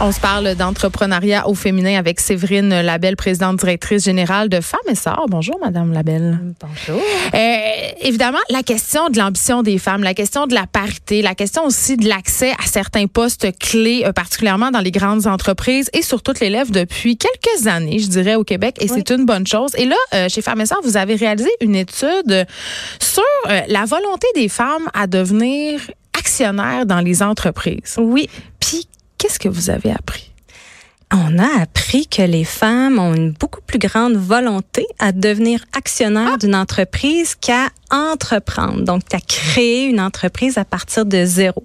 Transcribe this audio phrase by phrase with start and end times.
[0.00, 4.94] On se parle d'entrepreneuriat au féminin avec Séverine Labelle, présidente directrice générale de Femmes et
[4.94, 5.26] Sœurs.
[5.28, 6.38] Bonjour, Madame Labelle.
[6.60, 7.02] Bonjour.
[7.34, 7.56] Euh,
[8.02, 11.96] évidemment, la question de l'ambition des femmes, la question de la parité, la question aussi
[11.96, 16.38] de l'accès à certains postes clés, euh, particulièrement dans les grandes entreprises et sur toutes
[16.38, 19.72] les lèvres depuis quelques années, je dirais, au Québec, et c'est une bonne chose.
[19.76, 22.46] Et là, euh, chez Femmes et Sœurs, vous avez réalisé une étude
[23.00, 23.22] sur
[23.66, 25.80] la volonté des femmes à devenir
[26.16, 27.96] actionnaires dans les entreprises.
[27.98, 28.28] Oui.
[28.60, 28.86] Puis
[29.18, 30.30] Qu'est-ce que vous avez appris?
[31.12, 36.32] On a appris que les femmes ont une beaucoup plus grande volonté à devenir actionnaires
[36.34, 36.36] ah!
[36.36, 41.64] d'une entreprise qu'à entreprendre, donc à créer une entreprise à partir de zéro.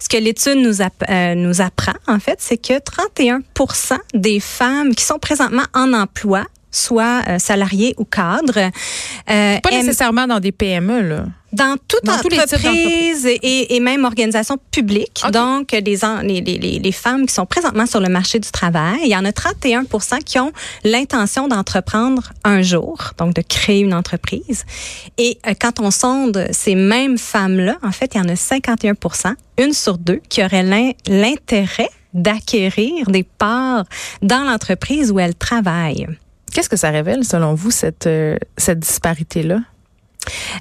[0.00, 5.04] Ce que l'étude nous, euh, nous apprend, en fait, c'est que 31% des femmes qui
[5.04, 11.00] sont présentement en emploi, soit euh, salariées ou cadres, euh, pas nécessairement dans des PME,
[11.00, 15.22] là dans toute entreprise et, et, même organisation publique.
[15.32, 19.10] Donc, les, les, les, les, femmes qui sont présentement sur le marché du travail, il
[19.10, 19.84] y en a 31
[20.24, 20.52] qui ont
[20.84, 24.64] l'intention d'entreprendre un jour, donc de créer une entreprise.
[25.18, 28.94] Et euh, quand on sonde ces mêmes femmes-là, en fait, il y en a 51
[29.58, 33.84] une sur deux, qui auraient l'intérêt d'acquérir des parts
[34.22, 36.06] dans l'entreprise où elles travaillent.
[36.52, 39.60] Qu'est-ce que ça révèle, selon vous, cette, euh, cette disparité-là?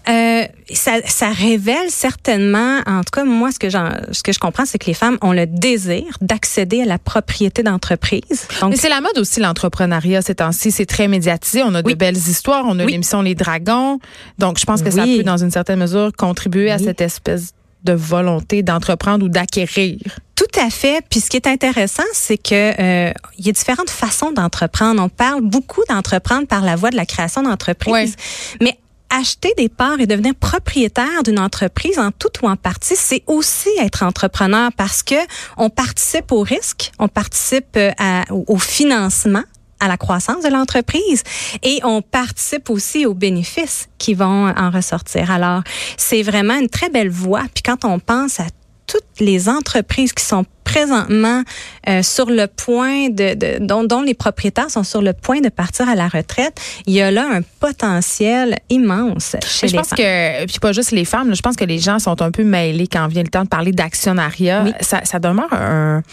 [0.07, 4.65] Euh, ça, ça, révèle certainement, en tout cas moi ce que ce que je comprends,
[4.65, 8.47] c'est que les femmes ont le désir d'accéder à la propriété d'entreprise.
[8.67, 11.61] Mais c'est la mode aussi l'entrepreneuriat ces temps-ci, c'est très médiatisé.
[11.63, 13.99] On a de belles histoires, on a l'émission Les Dragons,
[14.37, 17.53] donc je pense que ça peut dans une certaine mesure contribuer à cette espèce
[17.83, 19.97] de volonté d'entreprendre ou d'acquérir.
[20.35, 21.03] Tout à fait.
[21.09, 25.01] Puis ce qui est intéressant, c'est que euh, il y a différentes façons d'entreprendre.
[25.01, 28.15] On parle beaucoup d'entreprendre par la voie de la création d'entreprise,
[28.61, 28.77] mais
[29.09, 33.69] acheter des parts et devenir propriétaire d'une entreprise en tout ou en partie, c'est aussi
[33.79, 35.15] être entrepreneur parce que
[35.57, 37.91] on participe au risque, on participe euh,
[38.29, 39.43] au financement
[39.79, 41.23] à la croissance de l'entreprise
[41.63, 45.31] et on participe aussi aux bénéfices qui vont en ressortir.
[45.31, 45.63] Alors,
[45.97, 47.43] c'est vraiment une très belle voie.
[47.53, 48.45] Puis quand on pense à
[48.87, 51.43] toutes les entreprises qui sont présentement
[51.87, 55.49] euh, sur le point de, de dont, dont, les propriétaires sont sur le point de
[55.49, 60.45] partir à la retraite, il y a là un potentiel immense chez je pense que
[60.45, 63.07] puis pas juste les femmes, je pense que les gens sont un peu mêlés quand
[63.07, 64.65] vient le temps de parler d'actionnariat.
[64.81, 66.03] Ça, ça demeure un,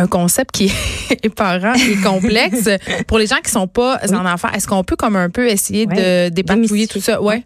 [0.00, 2.68] un concept qui est épeurant et complexe
[3.06, 4.48] pour les gens qui sont pas en enfants.
[4.54, 7.20] Est-ce qu'on peut comme un peu essayer de dépatouiller tout ça?
[7.22, 7.44] Ouais.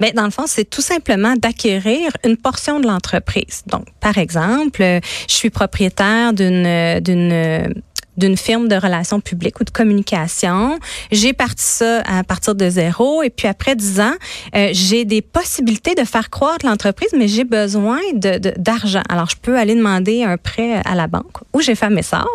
[0.00, 3.62] Mais dans le fond, c'est tout simplement d'acquérir une portion de l'entreprise.
[3.66, 7.82] Donc, par exemple, je suis propriétaire d'une d'une
[8.18, 10.78] d'une firme de relations publiques ou de communication.
[11.10, 14.14] J'ai parti ça à partir de zéro et puis après dix ans,
[14.54, 19.02] euh, j'ai des possibilités de faire croître l'entreprise, mais j'ai besoin de, d'argent.
[19.08, 22.28] Alors, je peux aller demander un prêt à la banque ou j'ai fait mes sorts.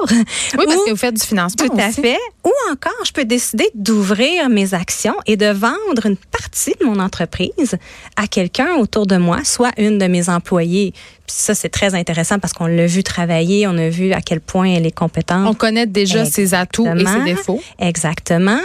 [0.57, 2.17] Oui, parce que vous faites du financement Tout à fait.
[2.45, 6.99] Ou encore, je peux décider d'ouvrir mes actions et de vendre une partie de mon
[6.99, 7.77] entreprise
[8.15, 10.29] à quelqu'un autour de moi, soit une de mes
[11.23, 14.41] employés ça, c'est très intéressant parce qu'on l'a vu travailler, on a vu à quel
[14.41, 15.47] point elle est compétente.
[15.47, 17.61] On connaît déjà ses atouts et ses défauts.
[17.79, 18.59] Exactement.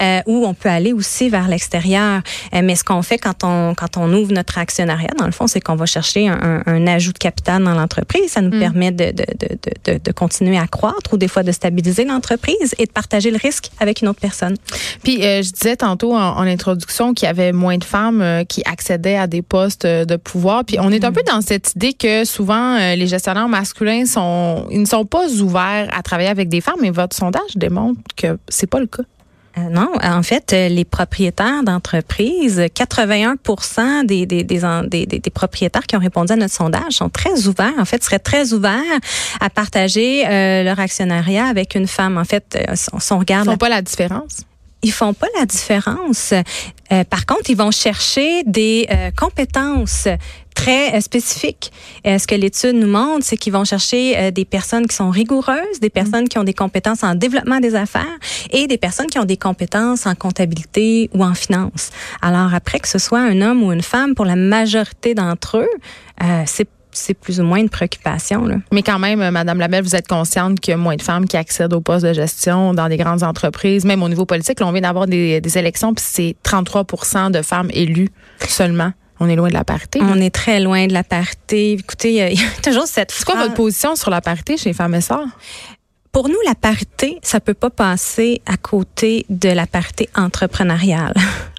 [0.00, 2.22] Euh, ou on peut aller aussi vers l'extérieur.
[2.54, 5.46] Euh, mais ce qu'on fait quand on quand on ouvre notre actionnariat, dans le fond,
[5.46, 8.30] c'est qu'on va chercher un, un, ajout de capital dans l'entreprise.
[8.30, 8.60] Ça nous mm.
[8.60, 12.74] permet de, de, de, de, de continuer à croître ou des fois de stabiliser l'entreprise
[12.78, 14.56] et de partager le risque avec une autre personne.
[15.02, 18.44] Puis euh, je disais tantôt en, en introduction qu'il y avait moins de femmes euh,
[18.44, 20.64] qui accédaient à des postes de pouvoir.
[20.64, 21.14] Puis on est un mm.
[21.14, 25.28] peu dans cette idée que souvent euh, les gestionnaires masculins sont, ils ne sont pas
[25.40, 29.02] ouverts à travailler avec des femmes, mais votre sondage démontre que c'est pas le cas.
[29.56, 33.36] Euh, non, en fait, euh, les propriétaires d'entreprises, 81
[34.04, 37.84] des, des, des, des, propriétaires qui ont répondu à notre sondage sont très ouverts, en
[37.84, 38.80] fait, seraient très ouverts
[39.40, 40.24] à partager
[40.64, 42.18] leur actionnariat avec une femme.
[42.18, 43.46] En fait, si on regarde...
[43.46, 44.40] Ils font pas la différence?
[44.82, 46.34] Ils font pas la différence.
[47.08, 50.08] par contre, ils vont chercher des compétences
[50.54, 51.72] très euh, spécifiques.
[52.06, 55.10] Euh, ce que l'étude nous montre, c'est qu'ils vont chercher euh, des personnes qui sont
[55.10, 58.18] rigoureuses, des personnes qui ont des compétences en développement des affaires
[58.50, 61.90] et des personnes qui ont des compétences en comptabilité ou en finance.
[62.22, 65.68] Alors après que ce soit un homme ou une femme, pour la majorité d'entre eux,
[66.46, 68.46] c'est c'est plus ou moins une préoccupation.
[68.46, 68.58] Là.
[68.72, 71.36] Mais quand même, Madame Labelle, vous êtes consciente qu'il y a moins de femmes qui
[71.36, 74.60] accèdent aux postes de gestion dans des grandes entreprises, même au niveau politique.
[74.60, 78.10] Là, on vient d'avoir des, des élections, puis c'est 33 de femmes élues
[78.46, 78.92] seulement.
[79.20, 80.00] On est loin de la parité.
[80.02, 81.72] On est très loin de la parité.
[81.72, 83.10] Écoutez, il y, a toujours cette.
[83.10, 85.26] C'est quoi votre position sur la parité chez Femmes et Sœurs?
[86.12, 91.14] Pour nous, la parité, ça peut pas passer à côté de la parité entrepreneuriale.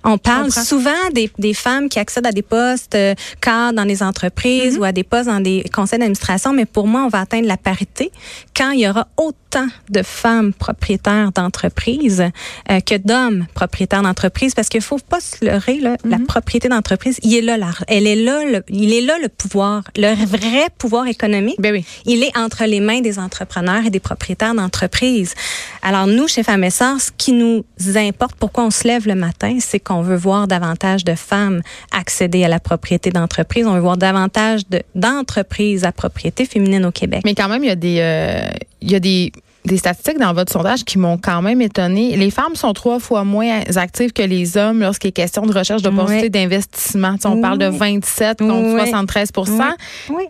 [0.06, 4.04] On parle souvent des, des, femmes qui accèdent à des postes euh, cadres dans les
[4.04, 4.80] entreprises mm-hmm.
[4.80, 7.58] ou à des postes dans des conseils d'administration, mais pour moi, on va atteindre la
[7.58, 8.12] parité
[8.56, 12.24] quand il y aura autant de femmes propriétaires d'entreprises
[12.70, 16.26] euh, que d'hommes propriétaires d'entreprises, parce qu'il faut pas se leurrer, là, la mm-hmm.
[16.26, 19.84] propriété d'entreprise, il est là, là, elle est là, le, il est là le pouvoir,
[19.96, 21.56] le vrai pouvoir économique.
[21.60, 21.84] Ben oui.
[22.06, 25.34] Il est entre les mains des entrepreneurs et des propriétaires d'entreprises.
[25.82, 27.66] Alors nous, chez Femmes Sœurs, ce qui nous
[27.96, 31.62] importe, pourquoi on se lève le matin, c'est qu'on on veut voir davantage de femmes
[31.92, 33.66] accéder à la propriété d'entreprise.
[33.66, 34.62] On veut voir davantage
[34.94, 37.22] d'entreprises à propriété féminine au Québec.
[37.26, 38.48] Mais quand même, il y a des, euh,
[38.82, 39.32] il y a des
[39.66, 42.16] des statistiques dans votre sondage qui m'ont quand même étonné.
[42.16, 45.82] Les femmes sont trois fois moins actives que les hommes lorsqu'il est question de recherche
[45.82, 47.16] d'opportunités d'investissement.
[47.26, 49.32] on parle de 27 contre 73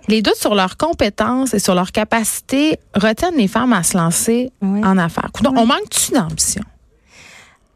[0.07, 4.51] Les doutes sur leurs compétences et sur leur capacité retiennent les femmes à se lancer
[4.61, 5.29] en affaires.
[5.45, 6.63] On manque-tu d'ambition?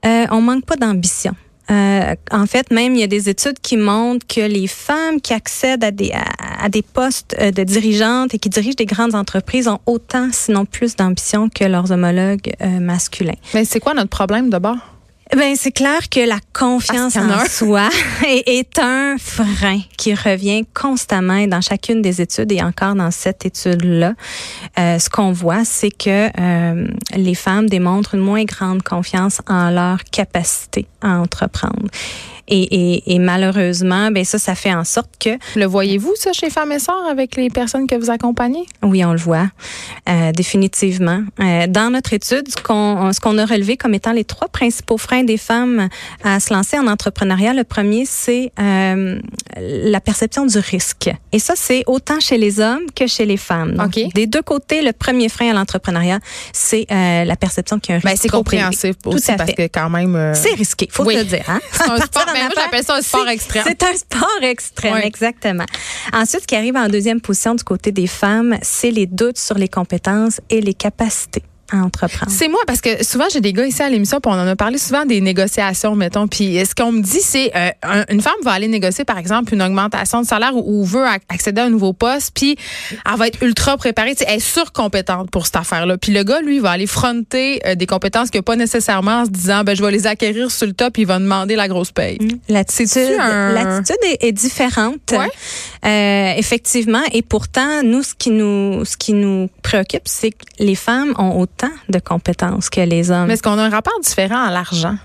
[0.05, 1.33] Euh, on manque pas d'ambition.
[1.71, 5.33] Euh, en fait, même il y a des études qui montrent que les femmes qui
[5.33, 9.67] accèdent à des, à, des postes euh, de dirigeantes et qui dirigent des grandes entreprises
[9.67, 13.37] ont autant, sinon plus d'ambition que leurs homologues euh, masculins.
[13.53, 14.77] Mais c'est quoi notre problème d'abord?
[15.35, 17.87] Ben c'est clair que la confiance en soi
[18.25, 24.15] est, un frein qui revient constamment dans chacune des études et encore dans cette étude-là.
[24.79, 29.69] Euh, ce qu'on voit, c'est que euh, les femmes démontrent une moins grande confiance en
[29.69, 31.89] leur capacité à entreprendre.
[32.49, 32.63] Et,
[32.95, 35.29] et, et, malheureusement, ben ça, ça fait en sorte que.
[35.55, 38.65] Le voyez-vous ça chez Femmes et Sœurs avec les personnes que vous accompagnez?
[38.81, 39.47] Oui, on le voit
[40.09, 41.21] euh, définitivement.
[41.39, 44.97] Euh, dans notre étude, ce qu'on ce qu'on a relevé comme étant les trois principaux
[44.97, 45.89] freins des femmes
[46.23, 49.19] à se lancer en entrepreneuriat, le premier c'est euh,
[49.57, 51.09] la perception du risque.
[51.31, 53.73] Et ça, c'est autant chez les hommes que chez les femmes.
[53.75, 56.19] Donc, Des deux côtés, le premier frein à l'entrepreneuriat,
[56.53, 58.23] c'est euh, la perception qu'il y a un ben, risque.
[58.23, 60.15] c'est compréhensif aussi parce que quand même.
[60.15, 61.15] Euh, c'est risqué, faut oui.
[61.15, 61.43] le dire.
[61.47, 61.59] Hein?
[61.87, 61.97] moi,
[62.55, 63.63] j'appelle ça un sport extrême.
[63.65, 65.65] C'est un sport extrême, exactement.
[66.13, 69.57] Ensuite, ce qui arrive en deuxième position du côté des femmes, c'est les doutes sur
[69.57, 72.31] les compétences et les capacités entreprendre.
[72.31, 74.55] C'est moi parce que souvent j'ai des gars ici à l'émission puis on en a
[74.55, 78.51] parlé souvent des négociations mettons puis ce qu'on me dit c'est euh, une femme va
[78.51, 82.31] aller négocier par exemple une augmentation de salaire ou, veut accéder à un nouveau poste
[82.33, 82.57] puis
[82.91, 85.97] elle va être ultra préparée, elle est surcompétente pour cette affaire là.
[85.97, 89.25] Puis le gars lui va aller fronter euh, des compétences qu'il n'a pas nécessairement en
[89.25, 91.67] se disant ben je vais les acquérir sur le top puis il va demander la
[91.67, 92.17] grosse paye.
[92.19, 92.29] Mmh.
[92.49, 95.13] L'attitude l'attitude est, différente.
[95.85, 100.75] Euh, effectivement et pourtant nous ce qui nous ce qui nous préoccupe c'est que les
[100.75, 101.58] femmes ont autant
[101.89, 103.27] de compétences que les hommes.
[103.27, 104.95] Mais est-ce qu'on a un rapport différent à l'argent?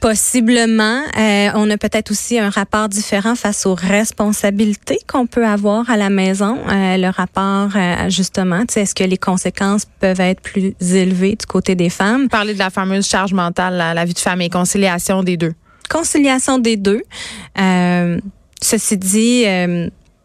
[0.00, 1.02] Possiblement.
[1.18, 5.96] Euh, on a peut-être aussi un rapport différent face aux responsabilités qu'on peut avoir à
[5.96, 6.56] la maison.
[6.68, 11.74] Euh, le rapport, euh, justement, est-ce que les conséquences peuvent être plus élevées du côté
[11.74, 12.28] des femmes?
[12.28, 15.54] Parler de la fameuse charge mentale, la, la vie de femme et conciliation des deux.
[15.90, 17.02] Conciliation des deux.
[18.62, 19.46] ceci dit,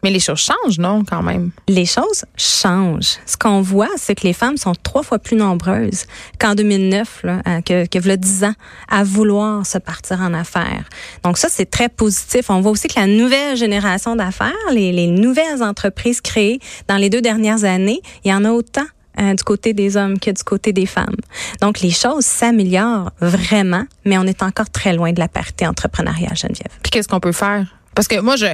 [0.04, 1.50] mais les choses changent, non, quand même?
[1.66, 3.16] Les choses changent.
[3.24, 6.04] Ce qu'on voit, c'est que les femmes sont trois fois plus nombreuses
[6.38, 8.52] qu'en 2009, là, euh, que, que a 10 ans,
[8.90, 10.84] à vouloir se partir en affaires.
[11.24, 12.50] Donc ça, c'est très positif.
[12.50, 17.08] On voit aussi que la nouvelle génération d'affaires, les, les nouvelles entreprises créées dans les
[17.08, 18.84] deux dernières années, il y en a autant
[19.18, 21.16] euh, du côté des hommes que du côté des femmes.
[21.62, 26.36] Donc, les choses s'améliorent vraiment, mais on est encore très loin de la parité entrepreneuriale,
[26.36, 26.72] Geneviève.
[26.82, 27.74] Puis qu'est-ce qu'on peut faire?
[27.94, 28.46] Parce que moi, je,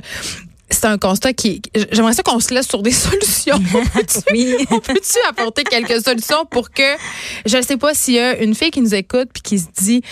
[0.70, 1.62] c'est un constat qui.
[1.92, 3.60] J'aimerais ça qu'on se laisse sur des solutions.
[4.32, 4.56] oui.
[4.70, 6.96] on peut-tu apporter quelques solutions pour que.
[7.46, 9.66] Je ne sais pas s'il y a une fille qui nous écoute puis qui se
[9.80, 10.02] dit.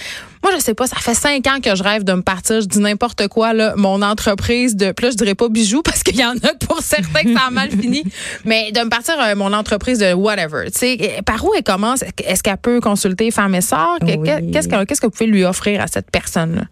[0.41, 2.61] Moi, je sais pas, ça fait cinq ans que je rêve de me partir.
[2.61, 4.93] Je dis n'importe quoi, là, mon entreprise de.
[4.93, 7.51] Plus, je dirais pas bijoux parce qu'il y en a pour certains que ça a
[7.51, 8.05] mal fini.
[8.45, 10.71] Mais de me partir, euh, mon entreprise de whatever.
[10.71, 12.05] Tu sais, par où elle commence?
[12.25, 13.99] Est-ce qu'elle peut consulter Femme et Sœurs?
[14.01, 16.65] Qu'est-ce que, qu'est-ce que vous pouvez lui offrir à cette personne-là?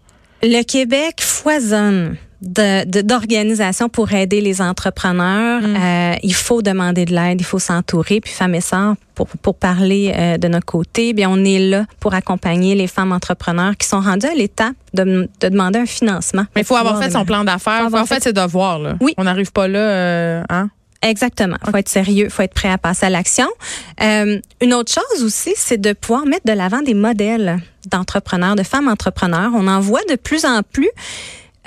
[0.43, 5.63] Le Québec foisonne d'organisation pour aider les entrepreneurs.
[5.63, 5.77] Mm.
[5.77, 8.21] Euh, il faut demander de l'aide, il faut s'entourer.
[8.21, 11.87] Puis Femmes et Sœurs, pour, pour parler euh, de notre côté, bien on est là
[12.01, 16.45] pour accompagner les femmes entrepreneurs qui sont rendues à l'étape de, de, demander un financement.
[16.55, 17.79] Mais il faut avoir fait son plan d'affaires.
[17.79, 18.79] Il faut avoir fait ses devoirs.
[18.79, 18.97] Là.
[19.01, 19.15] Oui.
[19.17, 20.69] On n'arrive pas là, euh, hein?
[21.03, 21.57] Exactement.
[21.65, 23.49] Il faut être sérieux, il faut être prêt à passer à l'action.
[24.03, 27.59] Euh, une autre chose aussi, c'est de pouvoir mettre de l'avant des modèles
[27.91, 29.53] d'entrepreneurs, de femmes entrepreneurs.
[29.55, 30.91] On en voit de plus en plus.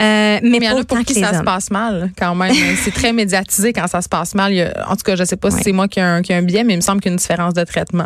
[0.01, 2.53] Euh, mais, il y en a pour qui ça se passe mal quand même.
[2.83, 4.53] c'est très médiatisé quand ça se passe mal.
[4.53, 6.21] Il y a- en tout cas, je sais pas si c'est moi qui ai, un,
[6.21, 8.05] qui un biais, mais il me semble qu'il y a une différence de traitement.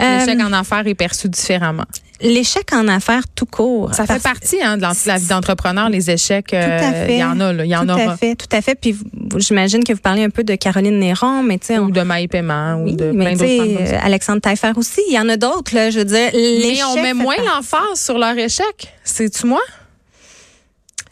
[0.00, 1.82] Euh, L'échec en affaires est perçu différemment.
[2.20, 3.92] L'échec en affaires tout court.
[3.94, 6.54] Ça fait partie hein, de la, vie d'entrepreneur, les échecs.
[6.54, 7.14] euh, Tout à fait.
[7.14, 8.12] Il y en a, là, il y en tout aura.
[8.12, 8.76] à fait, tout à fait.
[8.76, 8.96] Puis
[9.38, 12.00] j'imagine que vous parlez un peu de Caroline Néron, mais tu sais, on- Ou de
[12.02, 15.00] Maï Paiement, ou oui, de mais plein d'autres euh, Alexandre Taillefer aussi.
[15.08, 15.90] Il y en a d'autres, là.
[15.90, 18.94] Je veux dire, Mais on met moins l'emphase sur leur échec.
[19.02, 19.60] C'est-tu moi?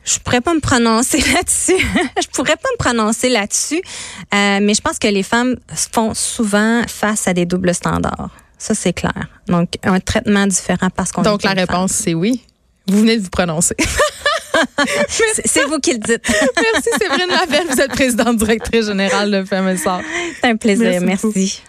[0.06, 1.76] Je pourrais pas me prononcer là-dessus.
[2.22, 3.82] je pourrais pas me prononcer là-dessus.
[4.34, 5.56] Euh, mais je pense que les femmes
[5.92, 8.30] font souvent face à des doubles standards.
[8.58, 9.28] Ça, c'est clair.
[9.48, 12.42] Donc, un traitement différent parce qu'on Donc, est la réponse, c'est oui.
[12.88, 13.74] Vous venez de vous prononcer.
[15.44, 16.22] C'est- vous qui le dites.
[16.72, 17.66] Merci, Séverine Lavelle.
[17.68, 19.44] Vous êtes présidente directrice générale de
[19.76, 20.00] Sœurs.
[20.40, 21.00] C'est un plaisir.
[21.02, 21.62] Merci.